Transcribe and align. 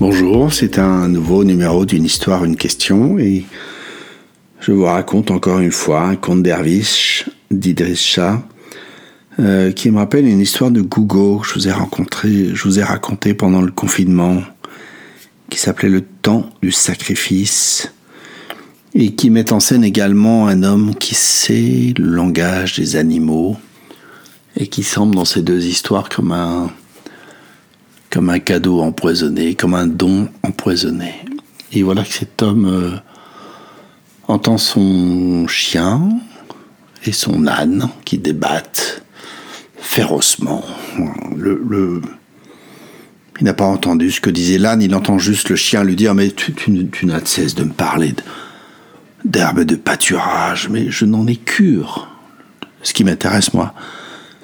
Bonjour, 0.00 0.52
c'est 0.52 0.78
un 0.78 1.08
nouveau 1.08 1.42
numéro 1.42 1.84
d'une 1.84 2.04
histoire, 2.04 2.44
une 2.44 2.54
question 2.54 3.18
et 3.18 3.44
je 4.60 4.70
vous 4.70 4.84
raconte 4.84 5.32
encore 5.32 5.58
une 5.58 5.72
fois 5.72 6.02
un 6.02 6.14
conte 6.14 6.44
derviche 6.44 7.28
d'Idriss 7.50 8.20
euh, 9.40 9.72
qui 9.72 9.90
me 9.90 9.98
rappelle 9.98 10.24
une 10.24 10.38
histoire 10.38 10.70
de 10.70 10.82
Google 10.82 11.42
que 11.42 11.48
je 11.48 11.54
vous 11.54 11.66
ai 11.66 11.72
rencontré, 11.72 12.54
je 12.54 12.62
vous 12.62 12.78
ai 12.78 12.84
raconté 12.84 13.34
pendant 13.34 13.60
le 13.60 13.72
confinement 13.72 14.40
qui 15.50 15.58
s'appelait 15.58 15.88
Le 15.88 16.02
temps 16.02 16.48
du 16.62 16.70
sacrifice 16.70 17.92
et 18.94 19.16
qui 19.16 19.30
met 19.30 19.52
en 19.52 19.58
scène 19.58 19.82
également 19.82 20.46
un 20.46 20.62
homme 20.62 20.94
qui 20.94 21.16
sait 21.16 21.92
le 21.98 22.06
langage 22.06 22.78
des 22.78 22.94
animaux 22.94 23.56
et 24.56 24.68
qui 24.68 24.84
semble 24.84 25.16
dans 25.16 25.24
ces 25.24 25.42
deux 25.42 25.66
histoires 25.66 26.08
comme 26.08 26.30
un 26.30 26.70
comme 28.10 28.30
un 28.30 28.38
cadeau 28.38 28.80
empoisonné, 28.80 29.54
comme 29.54 29.74
un 29.74 29.86
don 29.86 30.28
empoisonné. 30.42 31.14
Et 31.72 31.82
voilà 31.82 32.02
que 32.02 32.12
cet 32.12 32.42
homme 32.42 32.66
euh, 32.66 32.96
entend 34.26 34.58
son 34.58 35.46
chien 35.46 36.08
et 37.04 37.12
son 37.12 37.46
âne 37.46 37.88
qui 38.04 38.18
débattent 38.18 39.02
férocement. 39.76 40.64
Le, 41.36 42.00
il 43.40 43.44
n'a 43.44 43.54
pas 43.54 43.66
entendu 43.66 44.10
ce 44.10 44.20
que 44.20 44.30
disait 44.30 44.58
l'âne, 44.58 44.82
il 44.82 44.94
entend 44.94 45.18
juste 45.18 45.50
le 45.50 45.56
chien 45.56 45.84
lui 45.84 45.94
dire 45.94 46.14
Mais 46.14 46.30
tu, 46.30 46.52
tu, 46.52 47.06
n'as 47.06 47.20
de 47.20 47.28
cesse 47.28 47.54
de 47.54 47.64
me 47.64 47.72
parler 47.72 48.14
d'herbe 49.24 49.60
et 49.60 49.64
de 49.64 49.76
pâturage, 49.76 50.68
mais 50.68 50.90
je 50.90 51.04
n'en 51.04 51.26
ai 51.26 51.36
cure. 51.36 52.08
Ce 52.82 52.92
qui 52.92 53.04
m'intéresse, 53.04 53.52
moi, 53.52 53.74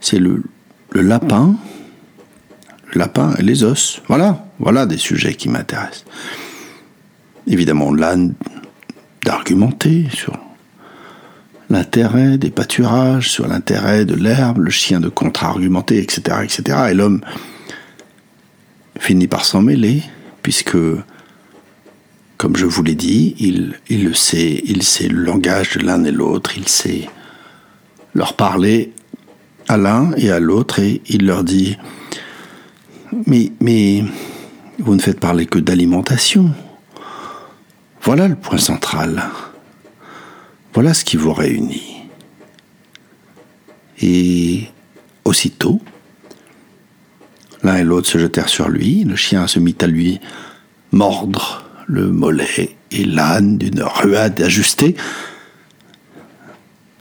c'est 0.00 0.18
le, 0.18 0.42
le 0.90 1.02
lapin 1.02 1.56
lapin 2.94 3.34
et 3.38 3.42
les 3.42 3.64
os. 3.64 4.00
Voilà, 4.08 4.44
voilà 4.58 4.86
des 4.86 4.98
sujets 4.98 5.34
qui 5.34 5.48
m'intéressent. 5.48 6.04
Évidemment, 7.46 7.92
l'âne 7.92 8.34
d'argumenter 9.24 10.06
sur 10.12 10.38
l'intérêt 11.70 12.38
des 12.38 12.50
pâturages, 12.50 13.30
sur 13.30 13.46
l'intérêt 13.46 14.04
de 14.04 14.14
l'herbe, 14.14 14.58
le 14.58 14.70
chien 14.70 15.00
de 15.00 15.08
contre-argumenter, 15.08 15.98
etc., 15.98 16.38
etc. 16.42 16.78
Et 16.90 16.94
l'homme 16.94 17.20
finit 18.98 19.28
par 19.28 19.44
s'en 19.44 19.62
mêler, 19.62 20.02
puisque, 20.42 20.76
comme 22.36 22.56
je 22.56 22.66
vous 22.66 22.82
l'ai 22.82 22.94
dit, 22.94 23.34
il 23.38 24.04
le 24.04 24.14
sait, 24.14 24.62
il 24.64 24.82
sait 24.82 25.08
le 25.08 25.22
langage 25.22 25.76
de 25.76 25.84
l'un 25.84 26.04
et 26.04 26.12
l'autre, 26.12 26.56
il 26.56 26.68
sait 26.68 27.08
leur 28.14 28.34
parler 28.34 28.92
à 29.68 29.76
l'un 29.76 30.12
et 30.16 30.30
à 30.30 30.40
l'autre, 30.40 30.80
et 30.80 31.02
il 31.06 31.26
leur 31.26 31.44
dit 31.44 31.76
mais, 33.26 34.04
vous 34.78 34.94
ne 34.94 35.00
faites 35.00 35.20
parler 35.20 35.46
que 35.46 35.58
d'alimentation. 35.58 36.52
Voilà 38.02 38.28
le 38.28 38.36
point 38.36 38.58
central. 38.58 39.24
Voilà 40.74 40.94
ce 40.94 41.04
qui 41.04 41.16
vous 41.16 41.32
réunit. 41.32 42.02
Et 44.00 44.64
aussitôt, 45.24 45.80
l'un 47.62 47.76
et 47.76 47.84
l'autre 47.84 48.08
se 48.08 48.18
jetèrent 48.18 48.48
sur 48.48 48.68
lui, 48.68 49.04
le 49.04 49.16
chien 49.16 49.46
se 49.48 49.58
mit 49.58 49.76
à 49.80 49.86
lui 49.86 50.20
mordre 50.92 51.64
le 51.86 52.10
mollet, 52.10 52.76
et 52.90 53.04
l'âne, 53.04 53.58
d'une 53.58 53.82
ruade 53.82 54.40
ajustée, 54.40 54.94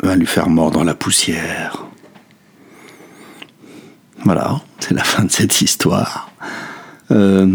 vint 0.01 0.15
lui 0.15 0.25
faire 0.25 0.49
mordre 0.49 0.83
la 0.83 0.95
poussière. 0.95 1.85
Voilà, 4.23 4.61
c'est 4.79 4.93
la 4.93 5.03
fin 5.03 5.23
de 5.23 5.31
cette 5.31 5.61
histoire. 5.61 6.31
Euh, 7.11 7.45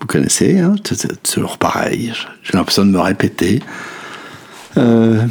vous 0.00 0.06
connaissez, 0.06 0.58
hein, 0.58 0.74
c'est 0.84 1.22
toujours 1.22 1.58
pareil. 1.58 2.12
J'ai 2.42 2.52
l'impression 2.56 2.84
de 2.84 2.90
me 2.90 3.00
répéter. 3.00 3.62
Euh, 4.76 5.26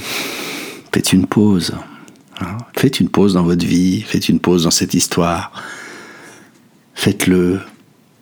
faites 0.92 1.14
une 1.14 1.28
pause. 1.28 1.74
Hein. 2.40 2.58
Faites 2.76 3.00
une 3.00 3.10
pause 3.10 3.36
dans 3.36 3.44
votre 3.44 3.66
vie. 3.66 4.02
Faites 4.02 4.30
une 4.30 4.40
pause 4.40 4.64
dans 4.64 4.72
cette 4.72 4.94
histoire. 4.94 5.52
Faites-le. 6.96 7.62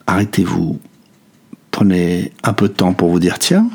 Arrêtez-vous. 0.06 0.80
Prenez 1.72 2.34
un 2.44 2.54
peu 2.54 2.68
de 2.68 2.74
temps 2.74 2.94
pour 2.94 3.10
vous 3.10 3.20
dire 3.20 3.40
tiens, 3.40 3.70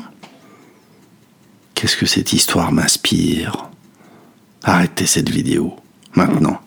qu'est-ce 1.73 1.97
que 1.97 2.05
cette 2.05 2.33
histoire 2.33 2.71
m'inspire? 2.71 3.69
Arrêtez 4.63 5.05
cette 5.05 5.29
vidéo 5.29 5.75
maintenant. 6.13 6.59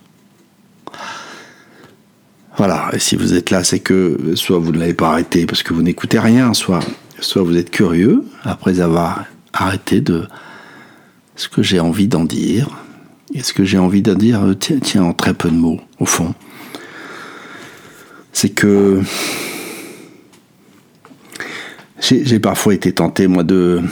Voilà, 2.58 2.91
et 2.92 2.98
si 2.98 3.14
vous 3.14 3.34
êtes 3.34 3.50
là, 3.50 3.62
c'est 3.62 3.78
que 3.78 4.34
soit 4.34 4.58
vous 4.58 4.72
ne 4.72 4.78
l'avez 4.78 4.92
pas 4.92 5.10
arrêté 5.10 5.46
parce 5.46 5.62
que 5.62 5.72
vous 5.72 5.82
n'écoutez 5.82 6.19
rien, 6.19 6.54
soit, 6.54 6.80
soit 7.20 7.42
vous 7.42 7.56
êtes 7.56 7.70
curieux 7.70 8.24
après 8.42 8.80
avoir 8.80 9.26
arrêté 9.52 10.00
de 10.00 10.26
ce 11.36 11.48
que 11.48 11.62
j'ai 11.62 11.78
envie 11.78 12.08
d'en 12.08 12.24
dire. 12.24 12.68
Et 13.32 13.44
ce 13.44 13.52
que 13.52 13.62
j'ai 13.62 13.78
envie 13.78 14.02
d'en 14.02 14.16
dire 14.16 14.42
tiens, 14.58 14.80
tiens, 14.82 15.04
en 15.04 15.12
très 15.12 15.34
peu 15.34 15.50
de 15.50 15.54
mots, 15.54 15.80
au 16.00 16.04
fond. 16.04 16.34
C'est 18.32 18.48
que 18.48 19.02
j'ai 22.00 22.41
parfois 22.41 22.74
été 22.74 22.91
tenté, 22.91 23.28
moi, 23.28 23.44
de... 23.44 23.82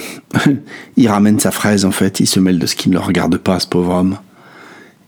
il 0.96 1.06
ramène 1.06 1.38
sa 1.38 1.52
fraise, 1.52 1.84
en 1.84 1.92
fait, 1.92 2.18
il 2.18 2.26
se 2.26 2.40
mêle 2.40 2.58
de 2.58 2.66
ce 2.66 2.74
qui 2.74 2.88
ne 2.88 2.94
le 2.94 3.00
regarde 3.00 3.36
pas, 3.36 3.60
ce 3.60 3.68
pauvre 3.68 3.94
homme. 3.94 4.18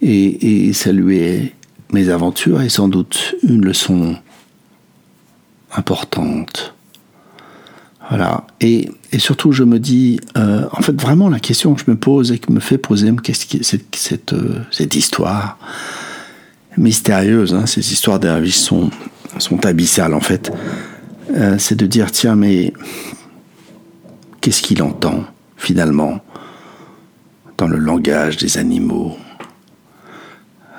Et, 0.01 0.69
et 0.69 0.73
ça 0.75 0.93
lui 0.93 1.19
est 1.19 1.58
mes 1.93 2.11
aventures 2.11 2.61
est 2.61 2.69
sans 2.69 2.89
doute 2.89 3.35
une 3.43 3.65
leçon 3.65 4.17
importante. 5.75 6.75
Voilà. 8.09 8.47
Et, 8.61 8.91
surtout, 9.19 9.53
je 9.53 9.65
me 9.65 9.79
dis, 9.79 10.19
euh, 10.37 10.67
en 10.73 10.81
fait, 10.81 10.99
vraiment, 11.01 11.29
la 11.29 11.41
question 11.41 11.75
que 11.75 11.83
je 11.85 11.91
me 11.91 11.97
pose 11.97 12.33
et 12.33 12.39
que 12.39 12.53
me 12.53 12.61
fait 12.61 12.79
poser 12.79 13.13
cette, 13.35 13.95
cette, 13.95 14.33
euh, 14.33 14.61
cette, 14.71 14.95
histoire 14.95 15.59
mystérieuse, 16.77 17.55
hein, 17.55 17.67
ces 17.67 17.93
histoires 17.93 18.19
vie 18.41 18.53
sont, 18.53 18.91
sont 19.39 19.67
abyssales, 19.67 20.15
en 20.15 20.21
fait, 20.21 20.51
euh, 21.35 21.57
c'est 21.59 21.75
de 21.75 21.87
dire, 21.87 22.11
tiens, 22.11 22.35
mais 22.35 22.73
qu'est-ce 24.41 24.63
qu'il 24.63 24.83
entend, 24.83 25.25
finalement, 25.57 26.21
dans 27.59 27.67
le 27.67 27.77
langage 27.77 28.39
des 28.39 28.57
animaux? 28.57 29.19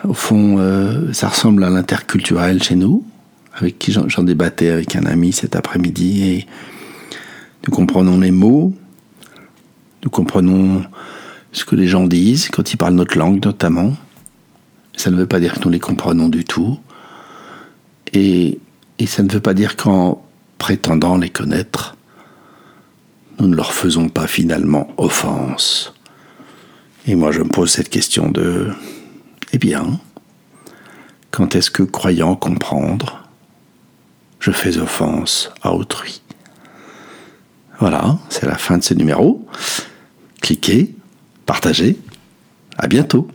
Au 0.10 0.14
fond, 0.16 0.58
euh, 0.58 1.14
ça 1.14 1.30
ressemble 1.30 1.64
à 1.64 1.70
l'interculturel 1.70 2.64
chez 2.64 2.76
nous, 2.76 3.06
avec 3.54 3.78
qui 3.78 3.92
j'en 3.92 4.24
débattais 4.24 4.70
avec 4.70 4.96
un 4.96 5.06
ami 5.06 5.32
cet 5.32 5.56
après-midi, 5.56 6.48
nous 7.68 7.72
comprenons 7.72 8.20
les 8.20 8.32
mots, 8.32 8.74
nous 10.04 10.10
comprenons 10.10 10.84
ce 11.52 11.64
que 11.64 11.76
les 11.76 11.88
gens 11.88 12.08
disent 12.08 12.50
quand 12.50 12.74
ils 12.74 12.78
parlent 12.78 12.96
notre 12.96 13.20
langue 13.20 13.46
notamment. 13.46 13.96
Ça 14.98 15.12
ne 15.12 15.16
veut 15.16 15.28
pas 15.28 15.40
dire 15.40 15.54
que 15.54 15.66
nous 15.66 15.70
les 15.70 15.80
comprenons 15.80 16.28
du 16.28 16.44
tout. 16.44 16.80
Et, 18.12 18.58
et 18.98 19.06
ça 19.06 19.22
ne 19.22 19.32
veut 19.32 19.40
pas 19.40 19.54
dire 19.54 19.76
qu'en 19.76 20.24
prétendant 20.58 21.18
les 21.18 21.30
connaître, 21.30 21.96
nous 23.40 23.48
ne 23.48 23.56
leur 23.56 23.74
faisons 23.74 24.10
pas 24.10 24.26
finalement 24.26 24.88
offense. 24.98 25.94
Et 27.06 27.14
moi 27.14 27.32
je 27.32 27.42
me 27.42 27.50
pose 27.50 27.70
cette 27.70 27.90
question 27.90 28.32
de 28.32 28.72
eh 29.54 29.58
bien, 29.58 30.00
quand 31.32 31.56
est-ce 31.56 31.72
que, 31.72 31.84
croyant 31.84 32.36
comprendre, 32.36 33.28
je 34.40 34.52
fais 34.52 34.78
offense 34.78 35.52
à 35.62 35.74
autrui? 35.74 36.22
Voilà, 37.80 38.20
c'est 38.30 38.46
la 38.46 38.58
fin 38.58 38.78
de 38.78 38.84
ce 38.84 38.94
numéro. 38.94 39.48
Cliquez, 40.42 40.96
partagez. 41.46 41.98
À 42.78 42.88
bientôt. 42.88 43.28